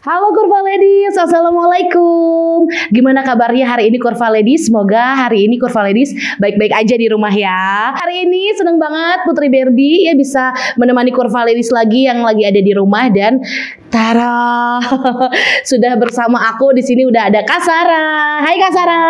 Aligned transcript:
Halo 0.00 0.32
Kurva 0.32 0.64
Ladies, 0.64 1.12
Assalamualaikum. 1.12 2.64
Gimana 2.88 3.20
kabarnya 3.20 3.68
hari 3.68 3.92
ini 3.92 4.00
Kurva 4.00 4.32
Ladies? 4.32 4.72
Semoga 4.72 5.12
hari 5.12 5.44
ini 5.44 5.60
Kurva 5.60 5.84
Ladies 5.84 6.16
baik-baik 6.40 6.72
aja 6.72 6.96
di 6.96 7.04
rumah 7.04 7.28
ya. 7.28 7.92
Hari 8.00 8.24
ini 8.24 8.48
seneng 8.56 8.80
banget 8.80 9.28
Putri 9.28 9.52
Barbie 9.52 10.08
ya 10.08 10.16
bisa 10.16 10.56
menemani 10.80 11.12
Kurva 11.12 11.44
Ladies 11.44 11.68
lagi 11.68 12.08
yang 12.08 12.24
lagi 12.24 12.48
ada 12.48 12.64
di 12.64 12.72
rumah 12.72 13.12
dan 13.12 13.44
Tara 13.90 14.78
sudah 15.70 15.98
bersama 15.98 16.38
aku 16.54 16.70
di 16.70 16.78
sini 16.78 17.02
udah 17.10 17.26
ada 17.26 17.42
Kasara. 17.42 18.38
Hai 18.38 18.54
Kasara. 18.54 19.02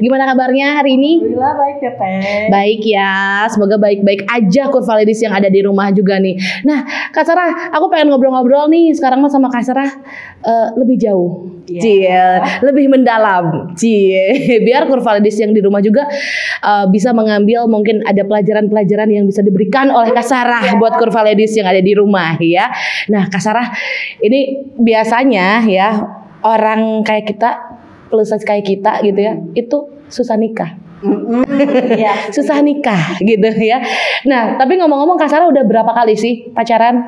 Gimana 0.00 0.24
kabarnya 0.32 0.80
hari 0.80 0.96
ini? 0.96 1.20
Alhamdulillah 1.20 1.54
baik 1.60 1.78
ya 1.84 1.92
Teh. 1.92 2.48
Baik 2.48 2.82
ya, 2.88 3.14
semoga 3.52 3.76
baik-baik 3.76 4.24
aja 4.32 4.72
Kurva 4.72 5.04
Ladies 5.04 5.20
yang 5.20 5.36
ada 5.36 5.52
di 5.52 5.60
rumah 5.60 5.92
juga 5.92 6.16
nih. 6.16 6.40
Nah, 6.64 6.88
Kak 7.12 7.28
Sarah, 7.28 7.68
aku 7.68 7.92
pengen 7.92 8.08
ngobrol-ngobrol 8.08 8.72
nih 8.72 8.96
sekarang 8.96 9.20
mah 9.20 9.28
sama 9.28 9.52
Kak 9.52 9.60
Sarah 9.60 9.92
eh, 10.40 10.68
lebih 10.80 10.96
jauh. 10.96 11.60
Iya. 11.68 11.82
Cie, 11.84 12.26
lebih 12.64 12.88
mendalam. 12.90 13.76
Cie, 13.76 14.40
biar 14.66 14.88
Kurva 14.88 15.20
Ladies 15.20 15.36
yang 15.36 15.52
di 15.52 15.60
rumah 15.60 15.84
juga 15.84 16.08
eh, 16.64 16.86
bisa 16.88 17.12
mengambil 17.12 17.68
mungkin 17.68 18.00
ada 18.08 18.24
pelajaran-pelajaran 18.24 19.12
yang 19.12 19.28
bisa 19.28 19.44
diberikan 19.44 19.92
oleh 19.92 20.16
Kak 20.16 20.24
Sarah 20.24 20.80
buat 20.80 20.96
Kurva 20.96 21.28
Ladies 21.28 21.52
yang 21.60 21.68
ada 21.68 21.84
di 21.84 21.92
rumah 21.92 22.40
ya. 22.40 22.72
Nah, 23.12 23.28
Kak 23.28 23.49
Sarah, 23.50 23.66
ini 24.22 24.62
biasanya 24.78 25.66
ya 25.66 25.90
orang 26.46 27.02
kayak 27.02 27.34
kita 27.34 27.50
plus 28.06 28.30
size 28.30 28.46
kayak 28.46 28.62
kita 28.62 29.02
gitu 29.02 29.18
ya, 29.18 29.34
itu 29.58 29.76
susah 30.06 30.38
nikah 30.38 30.78
Iya. 31.96 32.28
susah 32.30 32.60
nikah 32.60 33.16
gitu 33.24 33.48
ya. 33.58 33.80
Nah, 34.28 34.60
tapi 34.60 34.76
ngomong-ngomong 34.76 35.16
Kak 35.16 35.32
Sarah 35.32 35.48
udah 35.48 35.64
berapa 35.64 35.88
kali 35.90 36.14
sih 36.14 36.52
pacaran? 36.52 37.00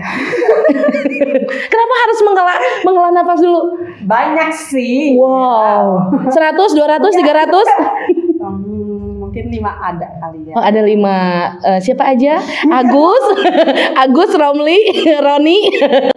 Kenapa 1.72 1.94
harus 2.06 2.18
menghela 2.22 2.54
menghela 2.86 3.10
nafas 3.10 3.42
dulu? 3.42 3.74
Banyak 4.06 4.54
sih. 4.54 5.18
Wow. 5.18 6.14
100, 6.30 6.30
200, 6.30 7.10
300? 7.10 9.09
Hmm, 9.30 9.46
mungkin 9.46 9.46
lima 9.54 9.70
ada 9.78 10.08
kali 10.18 10.40
ya. 10.50 10.54
Oh, 10.58 10.64
ada 10.66 10.80
lima. 10.82 11.18
Eh, 11.62 11.78
siapa 11.78 12.02
aja? 12.10 12.42
Agus, 12.82 13.24
Agus, 14.02 14.30
Romli, 14.34 14.78
Roni. 15.24 15.58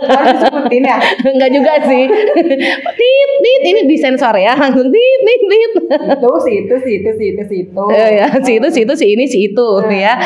Harus 0.01 0.29
disebutin 0.41 0.81
ya. 0.81 0.97
Enggak 1.21 1.51
juga 1.53 1.73
sih. 1.85 2.03
Tit, 2.09 3.31
tit, 3.45 3.61
ini 3.69 3.81
disensor 3.85 4.33
ya. 4.41 4.57
Langsung 4.57 4.89
tit, 4.89 5.19
tit, 5.21 5.41
tit. 5.45 5.71
Itu 5.93 6.31
sih, 6.41 6.55
itu 6.65 6.75
sih, 6.81 6.93
itu 7.05 7.11
sih, 7.13 7.27
itu 7.37 7.43
sih, 7.45 7.59
itu. 7.69 7.85
Eh, 7.93 8.09
ya, 8.17 8.27
si 8.41 8.51
itu, 8.57 8.67
si 8.73 8.79
itu, 8.81 8.93
si 8.97 9.05
ini, 9.13 9.25
si 9.29 9.37
itu, 9.53 9.69
ya. 9.93 10.17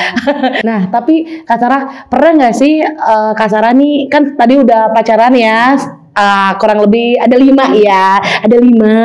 Nah, 0.64 0.88
tapi 0.88 1.44
Kak 1.44 1.60
Sarah 1.60 2.08
pernah 2.08 2.32
nggak 2.40 2.56
sih 2.56 2.80
eh, 2.84 3.32
Kak 3.36 3.50
Sarah 3.52 3.76
nih 3.76 4.08
kan 4.08 4.40
tadi 4.40 4.56
udah 4.56 4.96
pacaran 4.96 5.36
ya, 5.36 5.76
eh, 6.16 6.52
kurang 6.56 6.80
lebih 6.88 7.20
ada 7.20 7.36
lima 7.36 7.66
ya, 7.76 8.24
ada 8.48 8.58
lima. 8.58 8.96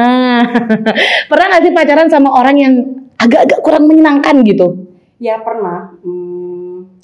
pernah 1.27 1.44
nggak 1.50 1.62
sih 1.67 1.72
pacaran 1.74 2.06
sama 2.06 2.30
orang 2.30 2.56
yang 2.56 2.74
agak-agak 3.23 3.61
kurang 3.61 3.84
menyenangkan 3.87 4.42
gitu? 4.42 4.91
Ya 5.17 5.39
pernah. 5.39 5.95
Hmm, 6.03 6.98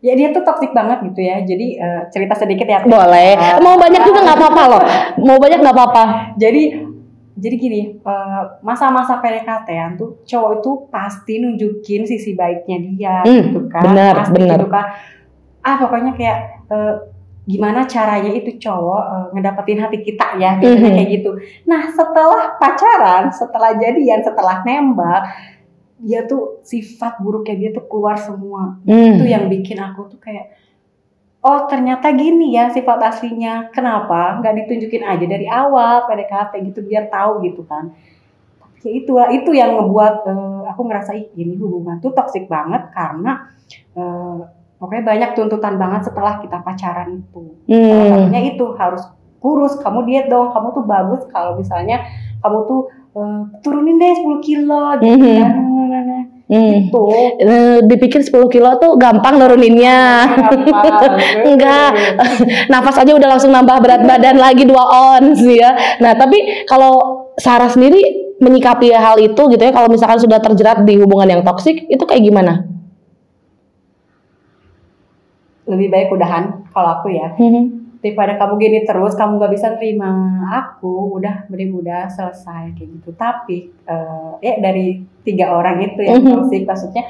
ya 0.00 0.14
dia 0.14 0.32
tuh 0.32 0.40
toksik 0.40 0.72
banget 0.72 1.04
gitu 1.04 1.20
ya. 1.20 1.40
Jadi 1.40 1.76
eh, 1.76 2.02
cerita 2.08 2.34
sedikit 2.34 2.64
ya. 2.64 2.80
Boleh. 2.82 3.36
Eh, 3.36 3.60
Mau 3.60 3.76
banyak 3.76 4.02
juga 4.02 4.24
nggak 4.24 4.38
apa-apa 4.38 4.62
loh. 4.66 4.82
Mau 5.26 5.36
banyak 5.36 5.60
nggak 5.60 5.76
apa-apa. 5.76 6.02
Jadi 6.34 6.88
jadi 7.34 7.54
gini, 7.54 7.80
eh, 7.94 8.42
masa-masa 8.60 9.20
PDKT-an 9.20 9.94
tuh 9.94 10.24
cowok 10.24 10.52
itu 10.58 10.70
pasti 10.88 11.38
nunjukin 11.38 12.02
sisi 12.02 12.34
baiknya 12.34 12.76
dia 12.82 13.14
Hmm, 13.22 13.42
gitu 13.46 13.60
kan. 13.68 13.84
benar, 13.84 14.14
pasti 14.18 14.34
benar. 14.34 14.56
gitu 14.56 14.66
kan. 14.66 14.86
Ah 15.60 15.76
pokoknya 15.76 16.12
kayak 16.12 16.38
eh, 16.66 16.94
gimana 17.44 17.84
caranya 17.84 18.28
itu 18.30 18.58
cowok 18.58 19.02
eh, 19.04 19.26
ngedapetin 19.32 19.78
hati 19.78 19.98
kita 20.00 20.34
ya, 20.36 20.56
biasanya 20.56 20.82
Mhm. 20.84 20.96
kayak 20.96 21.10
gitu. 21.12 21.30
Nah 21.64 21.82
setelah 21.88 22.42
pacaran, 22.56 23.30
setelah 23.30 23.70
jadian, 23.72 24.20
setelah 24.20 24.56
nembak, 24.60 25.22
dia 25.98 26.22
tuh 26.24 26.62
sifat 26.62 27.18
buruknya 27.18 27.54
dia 27.58 27.70
tuh 27.74 27.84
keluar 27.86 28.14
semua. 28.16 28.78
Hmm. 28.82 29.18
Itu 29.18 29.24
yang 29.26 29.46
bikin 29.46 29.78
aku 29.78 30.08
tuh 30.08 30.18
kayak 30.18 30.54
Oh 31.38 31.70
ternyata 31.70 32.10
gini 32.10 32.50
ya 32.50 32.66
sifat 32.66 32.98
aslinya. 32.98 33.70
Kenapa? 33.70 34.42
Nggak 34.42 34.58
ditunjukin 34.58 35.06
aja 35.06 35.22
dari 35.22 35.46
awal 35.46 36.02
PDKT 36.04 36.52
gitu 36.66 36.82
biar 36.82 37.06
tahu 37.06 37.46
gitu 37.46 37.62
kan. 37.62 37.94
Tapi 38.58 38.78
ya 38.82 38.90
itu 38.90 39.12
itu 39.14 39.50
yang 39.54 39.78
ngebuat 39.78 40.14
eh, 40.26 40.60
aku 40.66 40.80
ngerasa 40.82 41.14
ih 41.14 41.30
ini 41.34 41.54
hubungan 41.54 42.02
tuh 42.02 42.10
toksik 42.10 42.50
banget 42.50 42.90
karena 42.90 43.54
eh, 43.94 44.38
pokoknya 44.78 45.02
banyak 45.06 45.30
tuntutan 45.34 45.78
banget 45.78 46.10
setelah 46.10 46.42
kita 46.42 46.58
pacaran 46.58 47.22
itu. 47.22 47.54
Salah 47.70 47.86
Hmm. 48.02 48.10
satunya 48.18 48.40
itu 48.42 48.64
harus 48.74 49.02
kurus, 49.38 49.78
kamu 49.78 50.10
diet 50.10 50.26
dong, 50.26 50.50
kamu 50.50 50.74
tuh 50.74 50.84
bagus 50.84 51.22
kalau 51.30 51.54
misalnya 51.54 52.02
kamu 52.42 52.58
tuh 52.66 52.80
eh, 53.14 53.40
turunin 53.62 53.94
deh 53.94 54.10
10 54.10 54.42
kilo 54.42 54.82
gitu 54.98 55.22
Mhm. 55.22 55.38
kan. 55.38 55.54
Hmm. 56.48 56.88
Itu. 56.88 57.04
Eh, 57.44 57.78
dipikir 57.84 58.24
10 58.24 58.48
kilo 58.48 58.80
tuh 58.80 58.96
gampang 58.96 59.36
nuruninnya. 59.36 60.24
Enggak. 61.48 61.90
Nafas 62.72 63.04
aja 63.04 63.12
udah 63.12 63.28
langsung 63.36 63.52
nambah 63.52 63.76
berat 63.84 64.02
badan 64.08 64.40
lagi 64.40 64.64
2 64.64 64.72
ons 65.12 65.40
ya. 65.44 66.00
Nah, 66.00 66.16
tapi 66.16 66.64
kalau 66.64 67.28
Sarah 67.36 67.68
sendiri 67.68 68.00
menyikapi 68.40 68.88
hal 68.94 69.20
itu 69.20 69.42
gitu 69.50 69.60
ya 69.60 69.74
kalau 69.74 69.90
misalkan 69.90 70.16
sudah 70.16 70.38
terjerat 70.40 70.86
di 70.86 70.96
hubungan 70.96 71.38
yang 71.38 71.42
toksik 71.44 71.84
itu 71.84 72.02
kayak 72.08 72.24
gimana? 72.24 72.64
Lebih 75.68 75.92
baik 75.92 76.08
udahan 76.16 76.64
kalau 76.72 76.90
aku 76.96 77.12
ya. 77.12 77.28
Daripada 77.98 78.38
kamu 78.38 78.54
gini 78.56 78.78
terus 78.86 79.18
kamu 79.18 79.42
gak 79.42 79.52
bisa 79.52 79.74
terima 79.74 80.10
aku 80.46 81.18
udah 81.18 81.50
mending 81.50 81.74
udah 81.74 82.06
selesai 82.08 82.72
kayak 82.72 82.88
gitu. 82.98 83.10
Tapi 83.12 83.74
eh, 83.84 84.32
ya 84.38 84.54
dari 84.62 85.02
tiga 85.22 85.50
orang 85.50 85.82
itu 85.82 86.00
yang 86.00 86.22
Mhm. 86.22 86.30
toxic 86.30 86.62
maksudnya 86.62 87.04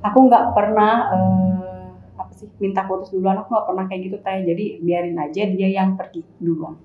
aku 0.00 0.18
nggak 0.26 0.56
pernah 0.56 0.92
eh, 1.12 1.88
apa 2.16 2.32
sih 2.32 2.48
minta 2.56 2.84
putus 2.84 3.12
duluan 3.12 3.36
aku 3.36 3.52
nggak 3.52 3.66
pernah 3.68 3.84
kayak 3.84 4.00
gitu 4.08 4.16
teh 4.18 4.38
jadi 4.42 4.64
biarin 4.80 5.16
aja 5.16 5.42
dia 5.44 5.68
yang 5.68 5.94
pergi 5.94 6.24
duluan. 6.38 6.76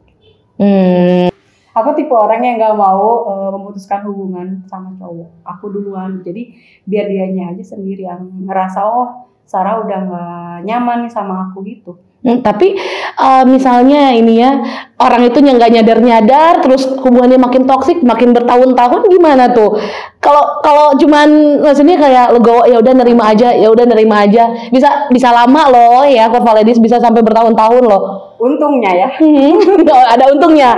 Hmm. 0.56 1.28
aku 1.76 1.92
tipe 1.92 2.16
orang 2.16 2.40
yang 2.40 2.56
nggak 2.56 2.76
mau 2.76 3.08
eh, 3.28 3.50
memutuskan 3.52 4.08
hubungan 4.08 4.64
sama 4.68 4.96
cowok. 4.96 5.44
Aku 5.44 5.68
duluan. 5.68 6.24
Jadi 6.24 6.56
biar 6.84 7.08
dianya 7.08 7.52
aja 7.52 7.76
sendiri 7.76 8.04
yang 8.04 8.24
ngerasa 8.48 8.80
oh 8.84 9.28
Sarah 9.46 9.86
udah 9.86 10.00
nggak 10.10 10.56
nyaman 10.66 11.06
nih 11.06 11.14
sama 11.14 11.50
aku 11.50 11.62
gitu. 11.66 12.02
Hmm, 12.26 12.42
tapi 12.42 12.74
eh, 13.22 13.44
misalnya 13.46 14.10
ini 14.18 14.42
ya 14.42 14.58
orang 14.98 15.30
itu 15.30 15.46
yang 15.46 15.62
nggak 15.62 15.78
nyadar 15.78 16.00
nyadar 16.02 16.54
terus 16.66 16.90
hubungannya 16.98 17.38
makin 17.38 17.70
toksik 17.70 18.02
makin 18.02 18.34
bertahun-tahun 18.34 19.06
gimana 19.14 19.54
tuh? 19.54 19.78
Kalau 20.18 20.58
kalau 20.66 20.98
cuman 20.98 21.62
maksudnya 21.62 22.02
kayak 22.02 22.34
legowo 22.34 22.66
ya 22.66 22.82
udah 22.82 22.94
nerima 22.98 23.30
aja 23.30 23.54
ya 23.54 23.70
udah 23.70 23.86
nerima 23.86 24.26
aja. 24.26 24.50
Bisa 24.74 25.06
bisa 25.14 25.30
lama 25.30 25.70
loh 25.70 26.02
ya 26.10 26.26
Kurva 26.26 26.58
Ladies 26.58 26.82
bisa 26.82 26.98
sampai 26.98 27.22
bertahun-tahun 27.22 27.84
loh. 27.86 28.34
Untungnya 28.42 29.06
ya. 29.06 29.08
Hmm, 29.22 29.62
oh, 29.94 30.06
ada 30.10 30.26
untungnya. 30.34 30.74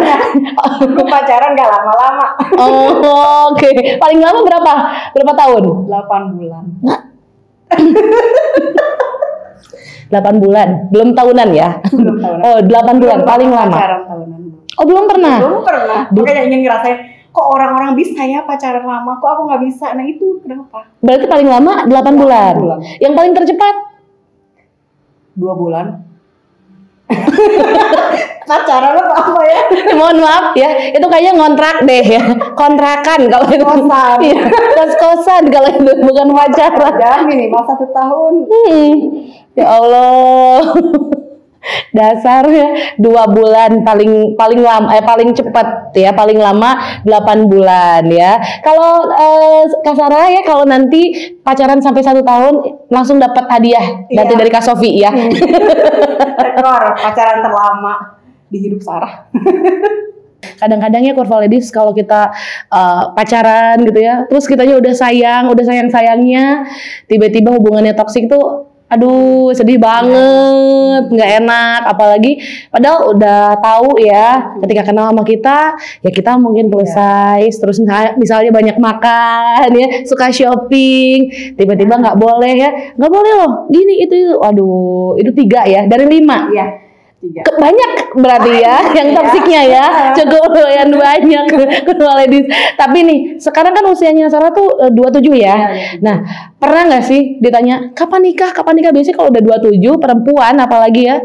Aku 0.83 1.03
pacaran 1.07 1.56
gak 1.56 1.72
lama-lama. 1.72 2.27
oh, 2.59 3.56
oke. 3.56 3.97
Paling 3.97 4.19
lama 4.19 4.39
berapa? 4.45 4.73
Berapa 5.16 5.33
tahun? 5.33 5.63
8 5.89 6.38
bulan. 6.38 6.63
8 10.07 10.39
bulan 10.39 10.88
belum 10.88 11.11
tahunan 11.13 11.50
ya 11.51 11.83
Belum 11.91 12.16
tahunan. 12.16 12.41
oh 12.41 12.57
8 12.63 12.69
bulan 12.97 13.17
Belum 13.19 13.28
paling 13.28 13.50
lama 13.51 13.75
Pacaran 13.75 14.01
tahunan. 14.07 14.39
oh 14.73 14.85
belum 14.85 15.05
pernah 15.05 15.35
Belum 15.38 15.61
pernah. 15.61 16.01
Belum. 16.09 16.23
Makanya 16.23 16.41
ingin 16.45 16.59
ngerasain 16.63 16.97
kok 17.27 17.53
orang-orang 17.53 17.94
bisa 17.94 18.25
ya 18.25 18.41
pacaran 18.41 18.81
lama, 18.81 19.13
kok 19.13 19.29
aku 19.29 19.45
nggak 19.45 19.61
bisa. 19.61 19.94
Nah 19.94 20.01
itu 20.03 20.41
kenapa? 20.41 20.89
berarti 20.97 21.25
paling 21.27 21.45
lama 21.45 21.85
8 21.85 21.94
bulan 22.17 22.53
bulan. 22.56 22.79
yang 22.97 23.13
paling 23.13 23.33
tercepat 23.35 23.75
Dua 25.33 25.53
bulan. 25.53 26.01
pacaran 28.47 28.95
apa 28.95 29.13
apa 29.13 29.41
ya? 29.44 29.59
mohon 29.99 30.17
maaf 30.23 30.55
ya 30.55 30.69
itu 30.95 31.03
kayaknya 31.05 31.33
ngontrak 31.35 31.83
deh 31.83 32.05
ya 32.05 32.23
kontrakan 32.55 33.27
kalau 33.27 33.45
itu 33.51 33.65
Kosan. 33.67 34.17
Iya, 34.23 34.38
kos 34.73 34.94
kosan 34.95 35.44
kalau 35.51 35.67
itu 35.67 35.91
bukan 36.01 36.27
pacaran 36.31 36.95
Jangan 36.97 37.21
minimal 37.27 37.61
satu 37.67 37.85
tahun. 37.91 38.33
Hmm, 38.47 38.91
ya 39.53 39.65
Allah 39.67 40.63
dasar 41.91 42.47
ya 42.47 42.95
dua 42.95 43.27
bulan 43.27 43.83
paling 43.83 44.38
paling 44.39 44.61
lama 44.63 44.88
eh 44.95 45.03
paling 45.03 45.35
cepat 45.35 45.91
ya 45.97 46.15
paling 46.15 46.39
lama 46.39 47.01
8 47.03 47.51
bulan 47.51 48.07
ya 48.07 48.39
kalau 48.63 49.03
eh, 49.11 49.63
Kak 49.83 49.95
Sarah 49.97 50.31
ya 50.31 50.41
kalau 50.47 50.63
nanti 50.63 51.35
pacaran 51.43 51.83
sampai 51.83 52.03
satu 52.05 52.23
tahun 52.23 52.53
langsung 52.88 53.19
dapat 53.19 53.45
hadiah 53.51 54.07
Iya. 54.07 54.23
dari 54.31 54.51
Kak 54.51 54.63
Sofi 54.63 54.95
ya 55.01 55.11
Rekor 56.45 56.83
pacaran 56.95 57.39
terlama 57.43 57.93
di 58.47 58.57
hidup 58.63 58.81
Sarah. 58.83 59.27
kadang-kadang 60.61 61.01
ya 61.05 61.13
Kurva 61.13 61.45
Ladies 61.45 61.69
kalau 61.69 61.94
kita 61.94 62.33
eh, 62.69 63.03
pacaran 63.13 63.77
gitu 63.85 63.99
ya 64.01 64.25
terus 64.29 64.45
kitanya 64.45 64.77
udah 64.77 64.94
sayang 64.94 65.44
udah 65.49 65.65
sayang 65.65 65.89
sayangnya 65.89 66.65
tiba-tiba 67.05 67.53
hubungannya 67.53 67.94
toksik 67.94 68.29
tuh 68.29 68.67
Aduh, 68.88 69.51
sedih 69.51 69.75
banget, 69.83 71.11
nggak 71.11 71.31
enak. 71.44 71.81
Apalagi 71.91 72.39
padahal 72.71 73.11
udah 73.19 73.59
tahu 73.59 73.99
ya, 73.99 74.55
ketika 74.63 74.88
kenal 74.88 75.11
sama 75.11 75.27
kita, 75.27 75.75
ya 76.00 76.07
kita 76.07 76.39
mungkin 76.39 76.71
plus 76.71 76.95
size, 76.95 77.59
terus 77.59 77.83
misalnya- 77.83 78.15
misalnya 78.15 78.51
banyak 78.55 78.77
makan, 78.79 79.67
ya, 79.75 79.88
suka 80.07 80.31
shopping, 80.31 81.27
tiba-tiba 81.59 82.00
nggak 82.00 82.15
boleh 82.15 82.53
ya, 82.55 82.69
nggak 82.95 83.11
boleh 83.11 83.33
loh. 83.43 83.51
Gini 83.67 84.07
itu, 84.07 84.15
itu. 84.15 84.39
aduh, 84.39 85.19
itu 85.19 85.35
tiga 85.35 85.67
ya 85.67 85.83
dari 85.83 86.07
lima. 86.07 86.47
Iya, 86.55 86.87
tiga. 87.27 87.41
Banyak 87.59 87.91
berarti 88.15 88.51
ya 88.63 88.75
yang 88.95 89.12
toksiknya 89.12 89.62
ya. 89.68 89.85
Cukup 90.18 90.56
lumayan 90.56 90.89
banyak. 90.95 91.45
Kedua 91.83 92.12
ladies 92.15 92.47
tapi 92.79 93.03
nih 93.03 93.19
sekarang 93.38 93.75
kan 93.75 93.83
usianya 93.91 94.31
Sarah 94.31 94.56
tuh 94.56 94.79
eh, 94.79 94.91
27 94.95 95.27
ya. 95.27 95.27
Iya, 95.27 95.35
iya. 95.35 95.56
nah 96.00 96.15
pernah 96.56 96.88
nggak 96.88 97.03
sih 97.03 97.44
ditanya 97.44 97.91
kapan 97.91 98.24
nikah? 98.24 98.56
Kapan 98.56 98.79
nikah? 98.79 98.91
Biasanya 98.95 99.15
kalau 99.19 99.29
udah 99.29 99.44
27 99.68 100.00
perempuan 100.00 100.56
apalagi 100.57 101.03
ya 101.09 101.18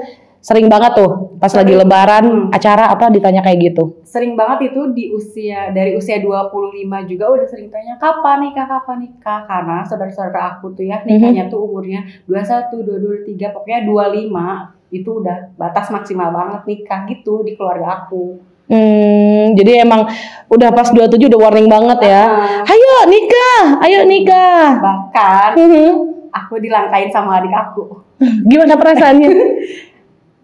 sering 0.43 0.66
banget 0.66 0.99
tuh 0.99 1.38
pas 1.38 1.54
lagi 1.54 1.70
Sering. 1.70 1.87
lebaran 1.87 2.25
Hmm. 2.26 2.50
acara 2.50 2.90
apa 2.90 3.06
ditanya 3.14 3.46
kayak 3.46 3.72
gitu? 3.72 4.02
Sering 4.02 4.34
banget 4.34 4.75
itu 4.75 4.90
di 4.90 5.14
usia 5.14 5.70
dari 5.70 5.94
usia 5.94 6.19
25 6.19 7.06
juga 7.06 7.31
udah 7.31 7.46
sering 7.46 7.70
tanya 7.70 7.94
kapan 7.94 8.50
nikah, 8.50 8.66
kapan 8.66 9.06
nikah. 9.06 9.46
Karena 9.46 9.87
saudara-saudara 9.87 10.58
aku 10.58 10.75
tuh 10.75 10.82
ya 10.82 10.99
nikahnya 11.06 11.46
tuh 11.46 11.62
umurnya 11.62 12.02
21, 12.26 12.75
22, 12.75 13.22
23, 13.38 13.54
pokoknya 13.54 13.81
25 13.87 14.81
itu 14.92 15.10
udah 15.16 15.56
batas 15.56 15.88
maksimal 15.88 16.28
banget 16.28 16.60
nikah 16.64 17.00
gitu 17.06 17.40
di 17.40 17.52
keluarga 17.52 18.04
aku. 18.04 18.36
hmm, 18.64 19.52
jadi 19.52 19.82
emang 19.82 20.06
udah 20.46 20.70
pas 20.70 20.86
27 20.86 21.16
udah 21.26 21.40
warning 21.40 21.66
banget 21.66 21.98
ya 22.04 22.22
Ah, 22.22 22.62
ayo 22.64 22.92
nikah 23.06 23.62
ayo 23.80 24.00
nikah 24.04 24.78
bahkan 24.78 25.50
Mhm. 25.54 25.88
aku 26.30 26.54
dilangkain 26.56 27.08
sama 27.08 27.36
adik 27.38 27.50
aku. 27.50 28.04
gimana 28.46 28.76
perasaannya 28.76 29.28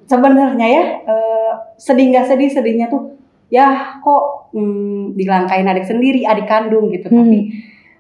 Sebenarnya 0.05 0.67
ya 0.67 0.83
eh, 1.05 1.53
sedih 1.77 2.09
nggak 2.09 2.27
sedih 2.27 2.49
sedihnya 2.49 2.89
tuh 2.89 3.13
ya 3.47 3.97
kok 3.99 4.51
hmm, 4.51 5.13
dilangkain 5.13 5.65
adik 5.65 5.85
sendiri 5.85 6.21
adik 6.23 6.45
kandung 6.45 6.89
gitu 6.89 7.09
Hmm. 7.09 7.21
tapi 7.23 7.39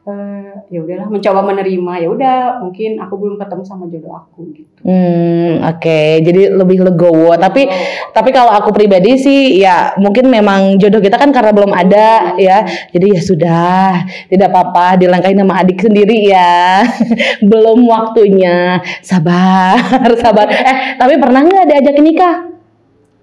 eh, 0.09 0.53
ya 0.73 0.81
udahlah 0.81 1.09
mencoba 1.13 1.41
menerima 1.45 1.93
ya 2.01 2.09
udah 2.09 2.37
mungkin 2.65 2.97
aku 2.97 3.15
belum 3.21 3.37
ketemu 3.37 3.63
sama 3.69 3.85
jodoh 3.93 4.17
aku 4.17 4.41
gitu. 4.57 4.81
Hmm, 4.89 5.61
oke. 5.69 6.01
Jadi 6.25 6.49
lebih 6.49 6.79
legowo. 6.89 7.37
Tapi 7.37 7.69
tapi 8.17 8.31
kalau 8.33 8.53
aku 8.57 8.73
pribadi 8.73 9.21
sih 9.21 9.61
ya 9.61 9.93
mungkin 10.01 10.33
memang 10.33 10.81
jodoh 10.81 11.05
kita 11.05 11.21
kan 11.21 11.29
karena 11.29 11.53
belum 11.53 11.73
ada 11.77 12.39
ya. 12.41 12.65
Jadi 12.89 13.07
ya 13.13 13.21
sudah, 13.21 13.89
tidak 14.33 14.49
apa-apa 14.49 14.97
dilangkahi 14.97 15.37
nama 15.37 15.61
adik 15.61 15.85
sendiri 15.85 16.33
ya. 16.33 16.85
belum 17.51 17.85
waktunya. 17.85 18.81
Sabar, 19.05 20.09
sabar. 20.25 20.49
Eh, 20.49 20.97
tapi 20.97 21.21
pernah 21.21 21.45
nggak 21.45 21.69
diajak 21.69 21.97
nikah? 22.01 22.37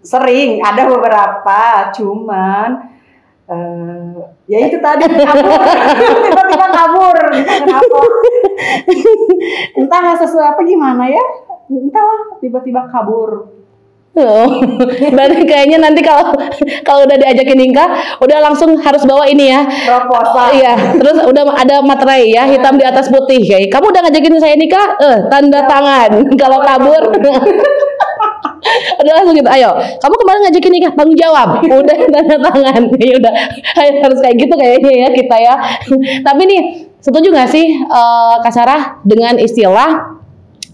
Sering 0.05 0.61
ada 0.61 0.85
beberapa 0.85 1.89
cuman 1.97 2.93
eh 3.45 4.17
ya 4.45 4.57
itu 4.69 4.77
tadi 4.77 5.09
kabur 5.09 5.57
tiba-tiba 6.21 6.67
kabur 6.69 7.15
entah 7.33 7.57
kenapa. 7.65 7.97
Entah 9.75 10.01
sesuatu 10.17 10.53
apa 10.55 10.61
gimana 10.63 11.09
ya? 11.09 11.23
Entahlah 11.69 12.37
tiba-tiba 12.39 12.85
kabur. 12.93 13.55
Oh, 14.15 14.47
berarti 15.11 15.43
kayaknya 15.43 15.75
nanti 15.75 15.99
kalau 15.99 16.31
kalau 16.87 17.03
udah 17.03 17.19
diajakin 17.19 17.67
nikah, 17.67 18.15
udah 18.23 18.39
langsung 18.47 18.79
harus 18.79 19.03
bawa 19.03 19.27
ini 19.27 19.51
ya. 19.51 19.67
proposal 19.67 20.55
Iya, 20.55 20.95
terus 20.95 21.19
udah 21.19 21.51
ada 21.51 21.83
materai 21.83 22.31
ya, 22.31 22.47
hitam 22.47 22.79
di 22.79 22.87
atas 22.87 23.11
putih. 23.11 23.43
Kayak 23.43 23.75
kamu 23.75 23.91
udah 23.91 24.01
ngajakin 24.07 24.35
saya 24.39 24.55
nikah, 24.55 24.95
eh 25.03 25.17
tanda 25.27 25.67
tangan. 25.67 26.23
Kalau 26.41 26.63
kabur, 26.63 27.11
udah 29.01 29.13
langsung 29.21 29.35
gitu. 29.37 29.49
Ayo, 29.49 29.69
kamu 30.01 30.15
kemarin 30.21 30.39
ngajakin 30.47 30.71
nikah, 30.73 30.91
tanggung 30.97 31.19
jawab. 31.19 31.49
Udah 31.61 31.97
tanda 32.13 32.37
tangan. 32.39 32.81
Ya 32.97 33.15
udah, 33.21 33.33
harus 34.03 34.19
kayak 34.21 34.35
gitu 34.41 34.53
kayaknya 34.57 34.91
ya 34.91 35.09
kita 35.13 35.35
ya. 35.37 35.55
Tapi 36.27 36.41
nih, 36.47 36.61
setuju 37.01 37.29
nggak 37.29 37.49
sih 37.49 37.65
eh 37.77 38.35
Kak 38.41 38.53
Sarah 38.53 38.81
dengan 39.05 39.37
istilah 39.37 40.17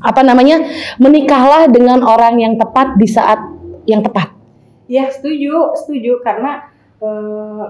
apa 0.02 0.22
namanya 0.26 0.66
menikahlah 0.98 1.70
dengan 1.70 2.02
orang 2.02 2.42
yang 2.42 2.54
tepat 2.58 2.98
di 2.98 3.06
saat 3.06 3.38
yang 3.86 4.02
tepat? 4.02 4.34
Ya 4.90 5.08
setuju, 5.08 5.78
setuju 5.78 6.20
karena 6.26 6.68
eh, 7.00 7.66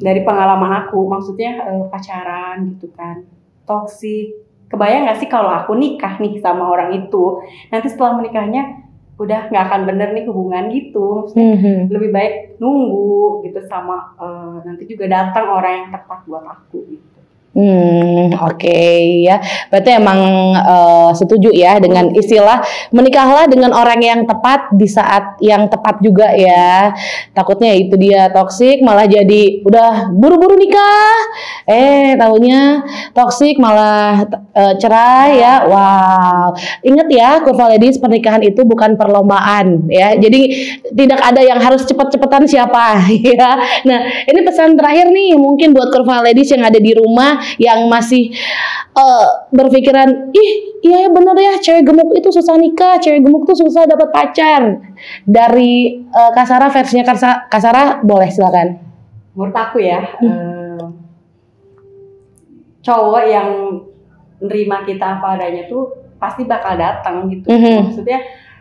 dari 0.00 0.22
pengalaman 0.22 0.86
aku, 0.86 1.08
maksudnya 1.08 1.66
eh, 1.66 1.84
pacaran 1.88 2.76
gitu 2.76 2.92
kan, 2.94 3.26
toksik. 3.66 4.49
Kebayang 4.70 5.02
nggak 5.02 5.18
sih 5.18 5.26
kalau 5.26 5.50
aku 5.50 5.74
nikah 5.74 6.14
nih 6.22 6.38
sama 6.38 6.70
orang 6.70 6.94
itu, 6.94 7.42
nanti 7.74 7.90
setelah 7.90 8.22
menikahnya 8.22 8.86
udah 9.20 9.50
nggak 9.50 9.64
akan 9.66 9.82
bener 9.84 10.08
nih 10.14 10.24
hubungan 10.30 10.70
gitu. 10.70 11.26
Maksudnya 11.26 11.90
lebih 11.90 12.10
baik 12.14 12.34
nunggu 12.62 13.44
gitu 13.44 13.60
sama 13.66 14.14
eh, 14.16 14.56
nanti 14.64 14.86
juga 14.86 15.10
datang 15.10 15.46
orang 15.50 15.72
yang 15.74 15.88
tepat 15.90 16.22
buat 16.24 16.46
aku 16.46 16.78
gitu. 16.86 17.09
Hmm, 17.50 18.30
oke 18.30 18.78
ya. 19.26 19.42
Berarti 19.74 19.90
emang 19.98 20.20
eh, 20.54 21.10
setuju 21.18 21.50
ya 21.50 21.82
dengan 21.82 22.14
istilah 22.14 22.62
menikahlah 22.94 23.50
dengan 23.50 23.74
orang 23.74 23.98
yang 23.98 24.20
tepat 24.22 24.70
di 24.70 24.86
saat 24.86 25.34
yang 25.42 25.66
tepat 25.66 25.98
juga 25.98 26.30
ya. 26.30 26.94
Takutnya 27.34 27.74
itu 27.74 27.98
dia 27.98 28.30
toksik 28.30 28.86
malah 28.86 29.10
jadi 29.10 29.66
udah 29.66 30.14
buru-buru 30.14 30.54
nikah. 30.62 31.18
Eh, 31.66 32.14
tahunya 32.14 32.86
toksik 33.18 33.58
malah 33.58 34.30
eh, 34.54 34.74
cerai 34.78 35.42
ya. 35.42 35.66
Wow. 35.66 36.54
Ingat 36.86 37.08
ya, 37.10 37.42
Kurva 37.42 37.74
Ladies 37.74 37.98
pernikahan 37.98 38.46
itu 38.46 38.62
bukan 38.62 38.94
perlombaan 38.94 39.90
ya. 39.90 40.14
Jadi 40.14 40.70
tidak 40.94 41.18
ada 41.18 41.42
yang 41.42 41.58
harus 41.58 41.82
cepet-cepetan 41.82 42.46
siapa 42.46 43.10
ya. 43.34 43.58
Nah, 43.90 43.98
ini 44.22 44.38
pesan 44.46 44.78
terakhir 44.78 45.10
nih 45.10 45.34
mungkin 45.34 45.74
buat 45.74 45.90
Kurva 45.90 46.22
Ladies 46.22 46.54
yang 46.54 46.62
ada 46.62 46.78
di 46.78 46.94
rumah 46.94 47.39
yang 47.56 47.86
masih 47.86 48.32
eh, 48.94 49.28
berpikiran 49.50 50.32
ih 50.32 50.50
iya 50.80 51.06
ya 51.06 51.08
bener 51.12 51.36
ya 51.36 51.54
cewek 51.60 51.84
gemuk 51.84 52.10
itu 52.16 52.28
susah 52.30 52.56
nikah 52.56 52.96
cewek 52.96 53.20
gemuk 53.20 53.44
tuh 53.44 53.56
susah 53.56 53.84
dapat 53.84 54.08
pacar 54.08 54.80
dari 55.24 56.00
eh, 56.02 56.30
Kasara 56.32 56.68
versinya 56.68 57.04
Kasa- 57.04 57.46
Kasara 57.48 58.00
boleh 58.00 58.28
silakan 58.28 58.80
Menurut 59.30 59.54
aku 59.54 59.78
ya, 59.78 60.02
eh, 60.20 60.84
cowok 62.82 63.24
yang 63.24 63.48
nerima 64.40 64.82
kita 64.82 65.20
apa 65.20 65.36
adanya 65.36 65.68
tuh 65.68 65.92
pasti 66.16 66.44
bakal 66.44 66.76
datang 66.76 67.28
gitu. 67.28 67.48
Mhm. 67.48 67.88
Maksudnya 67.88 68.18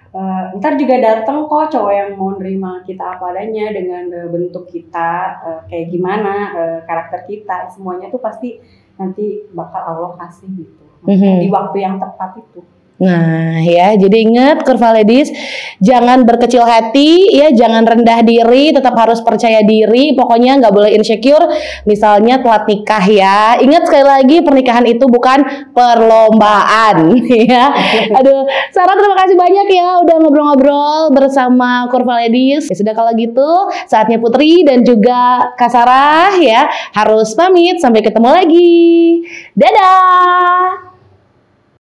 eh, 0.10 0.44
ntar 0.58 0.74
juga 0.78 0.96
datang 0.98 1.46
kok 1.46 1.70
cowok 1.70 1.94
yang 1.94 2.10
mau 2.18 2.34
nerima 2.38 2.82
kita 2.86 3.18
apa 3.18 3.34
adanya 3.34 3.70
dengan 3.74 4.10
eh, 4.10 4.28
bentuk 4.30 4.66
kita 4.70 5.10
eh, 5.46 5.62
kayak 5.70 5.88
gimana 5.94 6.34
eh, 6.56 6.80
karakter 6.86 7.26
kita 7.30 7.70
semuanya 7.70 8.10
tuh 8.10 8.22
pasti 8.22 8.58
nanti 9.00 9.48
bakal 9.56 9.82
Allah 9.82 10.12
kasih 10.20 10.50
gitu. 10.60 10.84
Maksudnya 11.06 11.34
Mhm. 11.40 11.42
Di 11.46 11.48
waktu 11.48 11.78
yang 11.80 11.96
tepat 12.02 12.44
itu. 12.44 12.60
Nah 13.00 13.64
ya, 13.64 13.96
jadi 13.96 14.28
ingat 14.28 14.68
Kurva 14.68 14.92
Ladies, 14.92 15.32
jangan 15.80 16.28
berkecil 16.28 16.68
hati, 16.68 17.32
ya 17.32 17.48
jangan 17.56 17.88
rendah 17.88 18.20
diri, 18.28 18.76
tetap 18.76 18.92
harus 19.00 19.24
percaya 19.24 19.64
diri. 19.64 20.12
Pokoknya 20.20 20.60
nggak 20.60 20.74
boleh 20.76 20.92
insecure. 21.00 21.48
Misalnya 21.88 22.44
telat 22.44 22.68
nikah 22.68 23.06
ya. 23.08 23.56
Ingat 23.64 23.88
sekali 23.88 24.04
lagi 24.06 24.38
pernikahan 24.44 24.84
itu 24.84 25.08
bukan 25.08 25.72
perlombaan, 25.72 27.24
ya. 27.48 27.72
Aduh, 28.20 28.44
Sarah 28.76 29.00
terima 29.00 29.16
kasih 29.16 29.36
banyak 29.40 29.68
ya 29.72 29.88
udah 30.04 30.16
ngobrol-ngobrol 30.20 31.02
bersama 31.16 31.88
Kurva 31.88 32.28
Ladies. 32.28 32.68
Ya 32.68 32.76
sudah 32.76 32.92
kalau 32.92 33.16
gitu, 33.16 33.72
saatnya 33.88 34.20
Putri 34.20 34.68
dan 34.68 34.84
juga 34.84 35.56
Kak 35.56 35.72
Sarah 35.72 36.36
ya 36.36 36.68
harus 36.92 37.32
pamit. 37.32 37.80
Sampai 37.80 38.04
ketemu 38.04 38.28
lagi. 38.28 39.24
Dadah. 39.56 40.99